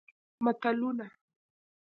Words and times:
متلونه 0.43 1.07